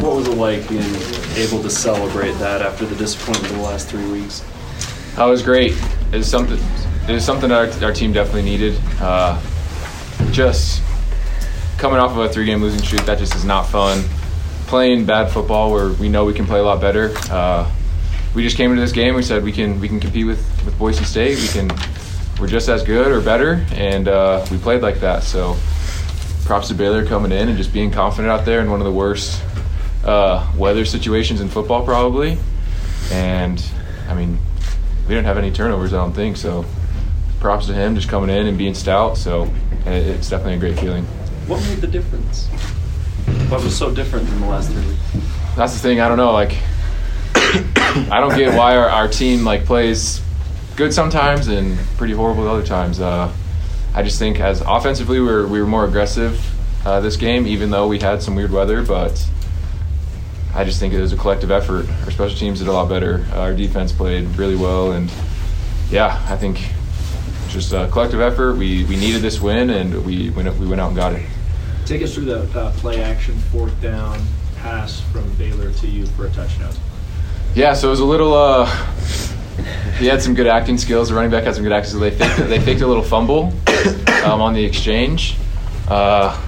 [0.00, 0.82] What was it like being
[1.36, 4.42] able to celebrate that after the disappointment of the last three weeks?
[5.16, 5.72] That was great.
[6.10, 6.58] It was something.
[7.06, 8.80] It was something that our, our team definitely needed.
[8.98, 9.38] Uh,
[10.32, 10.82] just
[11.76, 14.02] coming off of a three-game losing streak, that just is not fun.
[14.68, 17.12] Playing bad football where we know we can play a lot better.
[17.30, 17.70] Uh,
[18.34, 19.14] we just came into this game.
[19.14, 21.38] We said we can we can compete with, with Boise State.
[21.38, 21.70] We can
[22.40, 25.24] we're just as good or better, and uh, we played like that.
[25.24, 25.56] So
[26.46, 28.92] props to Baylor coming in and just being confident out there in one of the
[28.92, 29.42] worst
[30.04, 32.38] uh, weather situations in football probably.
[33.10, 33.62] And
[34.08, 34.38] I mean,
[35.08, 35.92] we didn't have any turnovers.
[35.92, 36.64] I don't think so.
[37.40, 39.16] Props to him just coming in and being stout.
[39.16, 39.52] So
[39.86, 41.04] it's definitely a great feeling.
[41.46, 42.46] What made the difference?
[43.48, 45.26] What was so different than the last three weeks?
[45.56, 46.00] That's the thing.
[46.00, 46.32] I don't know.
[46.32, 46.56] Like,
[47.34, 50.22] I don't get why our, our team like plays
[50.76, 53.00] good sometimes and pretty horrible other times.
[53.00, 53.32] Uh,
[53.94, 56.40] I just think as offensively we were we were more aggressive
[56.86, 58.82] uh, this game, even though we had some weird weather.
[58.82, 59.28] But
[60.54, 61.88] I just think it was a collective effort.
[62.04, 63.24] Our special teams did a lot better.
[63.32, 65.10] Uh, our defense played really well, and
[65.90, 66.60] yeah, I think
[67.48, 68.54] just a collective effort.
[68.54, 71.24] We we needed this win, and we went we went out and got it.
[71.86, 74.20] Take us through the uh, play action fourth down
[74.56, 76.72] pass from Baylor to you for a touchdown.
[77.54, 78.34] Yeah, so it was a little.
[78.34, 78.66] Uh,
[79.98, 81.08] he had some good acting skills.
[81.08, 82.02] The running back had some good acting skills.
[82.02, 83.52] They faked, they faked a little fumble
[84.24, 85.36] um, on the exchange,
[85.88, 86.40] uh,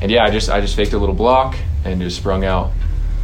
[0.00, 2.72] and yeah, I just I just faked a little block and just sprung out,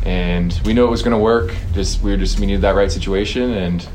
[0.06, 1.52] and we knew it was going to work.
[1.72, 3.86] Just we were just we needed that right situation and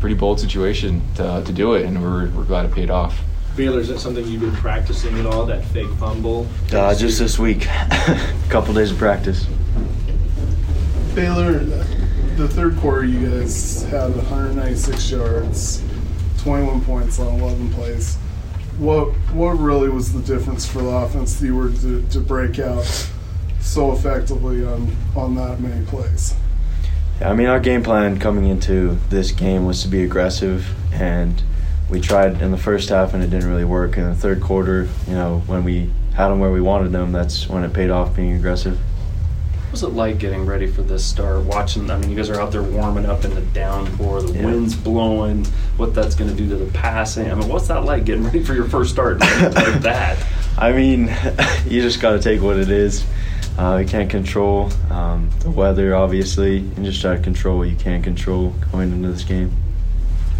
[0.00, 3.20] pretty bold situation to, to do it, and we're we're glad it paid off.
[3.54, 5.44] Baylor, is that something you've been practicing at all?
[5.44, 6.46] That fake fumble?
[6.72, 9.46] Uh, just this week, a couple days of practice.
[11.14, 15.82] Baylor, the third quarter, you guys had 196 yards,
[16.38, 18.16] 21 points on 11 plays.
[18.78, 22.58] What what really was the difference for the offense that you were to, to break
[22.58, 23.10] out
[23.60, 26.34] so effectively on on that many plays?
[27.20, 31.42] Yeah, I mean, our game plan coming into this game was to be aggressive, and
[31.90, 33.96] we tried in the first half, and it didn't really work.
[33.96, 37.48] In the third quarter, you know, when we had them where we wanted them, that's
[37.48, 38.78] when it paid off being aggressive.
[38.78, 41.42] What was it like getting ready for this start?
[41.44, 44.46] Watching, I mean, you guys are out there warming up in the downpour, the Yeah.
[44.46, 45.44] wind's blowing,
[45.76, 47.30] what that's going to do to the passing.
[47.30, 50.16] I mean, what's that like getting ready for your first start like that?
[50.58, 51.02] I mean,
[51.66, 53.06] you just got to take what it is.
[53.56, 57.76] Uh, you can't control um, the weather, obviously, and just try to control what you
[57.76, 59.52] can control going into this game.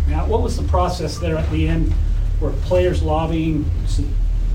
[0.09, 1.93] Now, what was the process there at the end?
[2.41, 3.65] Were players lobbying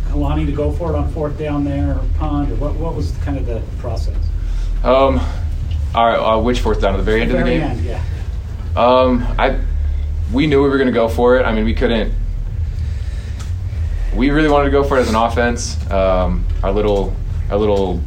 [0.07, 3.12] Kalani to go for it on fourth down there, or punt, or what, what was
[3.18, 4.16] kind of the process?
[4.84, 5.19] Um,
[5.95, 7.69] all right, uh, which fourth down at the very end of the Very game?
[7.69, 8.03] end, yeah.
[8.75, 9.59] Um, I
[10.31, 11.45] we knew we were going to go for it.
[11.45, 12.13] I mean, we couldn't.
[14.16, 15.79] We really wanted to go for it as an offense.
[15.90, 17.16] Um, our little
[17.50, 18.01] our little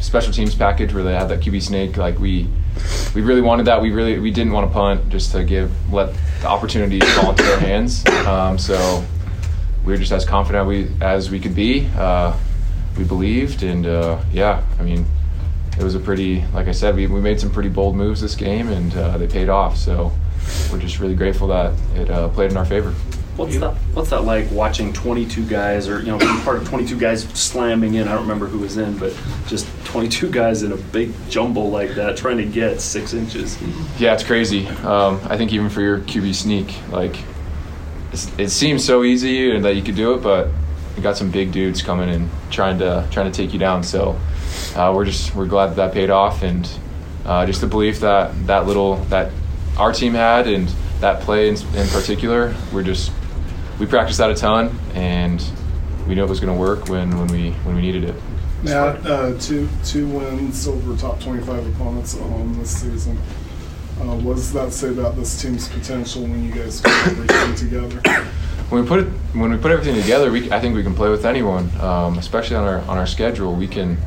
[0.00, 2.48] special teams package where they had that QB sneak, like we
[3.14, 3.80] we really wanted that.
[3.80, 7.42] We really we didn't want to punt just to give let the opportunity fall into
[7.42, 8.06] their hands.
[8.26, 9.04] Um, so
[9.84, 11.88] we were just as confident we as we could be.
[11.96, 12.36] Uh,
[12.96, 15.06] we believed, and uh, yeah, I mean,
[15.78, 18.34] it was a pretty, like I said, we, we made some pretty bold moves this
[18.34, 19.76] game, and uh, they paid off.
[19.76, 20.12] So
[20.70, 22.94] we're just really grateful that it uh, played in our favor.
[23.36, 23.74] What's that?
[23.94, 27.94] What's that like watching 22 guys, or you know, being part of 22 guys slamming
[27.94, 28.06] in?
[28.06, 31.94] I don't remember who was in, but just 22 guys in a big jumble like
[31.94, 33.56] that, trying to get six inches.
[33.98, 34.66] Yeah, it's crazy.
[34.68, 37.16] Um, I think even for your QB sneak, like
[38.36, 40.48] it seems so easy and that you could do it, but
[40.96, 43.82] you got some big dudes coming and trying to trying to take you down.
[43.82, 44.20] So
[44.76, 46.68] uh, we're just we're glad that that paid off, and
[47.24, 49.32] uh, just the belief that that little that
[49.78, 50.68] our team had and
[51.00, 53.10] that play in, in particular, we're just
[53.78, 55.44] we practiced that a ton, and
[56.06, 58.14] we knew it was going to work when when we when we needed it.
[58.62, 63.18] Matt, uh, two two wins over top 25 opponents at home this season.
[64.00, 68.00] Uh, what does that say about this team's potential when you guys put everything together?
[68.68, 71.10] when we put it when we put everything together, we I think we can play
[71.10, 73.54] with anyone, um, especially on our on our schedule.
[73.54, 73.98] We can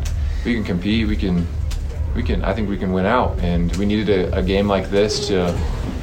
[0.43, 1.07] we can compete.
[1.07, 1.47] We can
[2.15, 3.37] we can I think we can win out.
[3.39, 5.51] And we needed a, a game like this to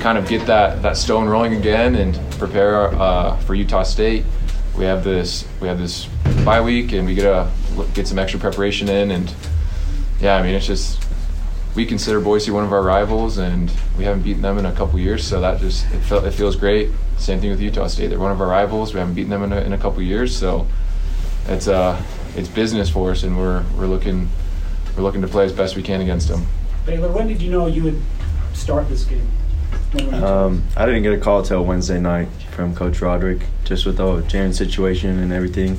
[0.02, 4.24] kind of get that that stone rolling again and prepare uh, for Utah State.
[4.76, 6.06] We have this we have this
[6.44, 7.48] bye week, and we get a
[7.94, 9.12] get some extra preparation in.
[9.12, 9.32] And
[10.20, 11.00] yeah, I mean it's just
[11.76, 14.98] we consider Boise one of our rivals, and we haven't beaten them in a couple
[14.98, 16.90] years, so that just it, felt, it feels great.
[17.16, 18.92] Same thing with Utah State; they're one of our rivals.
[18.92, 20.66] We haven't beaten them in a, in a couple years, so
[21.46, 22.02] it's uh
[22.34, 24.28] it's business for us, and we're we're looking
[24.96, 26.44] we're looking to play as best we can against them.
[26.84, 28.02] Baylor, when did you know you would
[28.52, 29.28] start this game?
[29.92, 33.46] When were you Um, I didn't get a call till Wednesday night from Coach Roderick,
[33.64, 35.78] just with the whole Jaren situation and everything.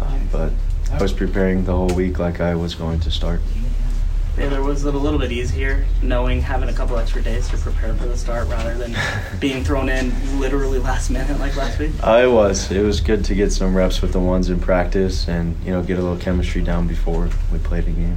[0.00, 0.52] Um, but
[0.92, 3.40] I was preparing the whole week like I was going to start.
[4.36, 7.92] Baylor was it a little bit easier knowing having a couple extra days to prepare
[7.94, 8.96] for the start rather than
[9.40, 11.90] being thrown in literally last minute like last week?
[12.04, 12.70] Uh, it was.
[12.70, 15.82] It was good to get some reps with the ones in practice and you know
[15.82, 18.16] get a little chemistry down before we played a game.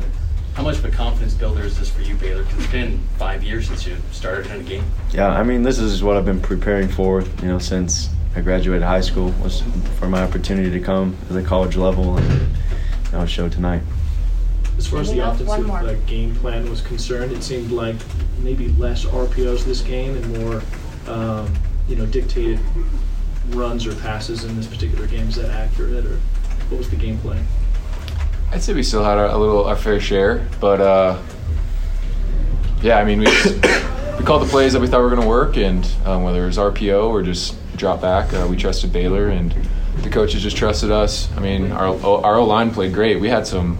[0.53, 2.43] How much of a confidence builder is this for you, Baylor?
[2.43, 4.83] Because it's been five years since you started in a game.
[5.11, 7.21] Yeah, I mean this is what I've been preparing for.
[7.21, 9.63] You know since I graduated high school was
[9.97, 13.81] for my opportunity to come to the college level and you know show tonight.
[14.77, 17.95] As far as the Enough, one offensive uh, game plan was concerned, it seemed like
[18.39, 20.63] maybe less RPOs this game and more,
[21.07, 21.53] um,
[21.87, 22.59] you know, dictated
[23.49, 25.29] runs or passes in this particular game.
[25.29, 26.19] Is that accurate, or
[26.69, 27.45] what was the game plan?
[28.51, 31.21] I'd say we still had our, a little our fair share, but uh,
[32.81, 33.55] yeah, I mean we just,
[34.19, 36.47] we called the plays that we thought were going to work, and um, whether it
[36.47, 39.55] was RPO or just drop back, uh, we trusted Baylor, and
[40.03, 41.31] the coaches just trusted us.
[41.37, 43.19] I mean, our our O line played great.
[43.21, 43.77] We had some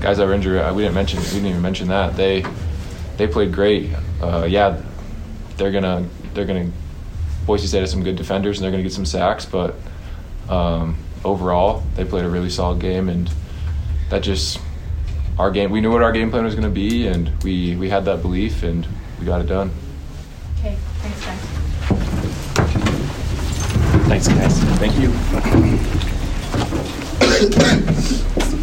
[0.00, 0.60] guys that were injured.
[0.60, 2.44] uh, We didn't mention we didn't even mention that they
[3.16, 3.90] they played great.
[4.20, 4.80] Uh, yeah,
[5.56, 6.70] they're gonna they're gonna
[7.44, 9.74] Boise State has some good defenders, and they're gonna get some sacks, but
[10.48, 13.28] um, overall they played a really solid game and
[14.12, 14.60] that just
[15.38, 15.70] our game.
[15.70, 18.20] We knew what our game plan was going to be, and we we had that
[18.20, 18.86] belief, and
[19.18, 19.70] we got it done.
[20.58, 21.40] Okay, thanks, guys.
[24.08, 24.58] Thanks, guys.
[24.78, 24.98] Thank
[28.48, 28.58] you.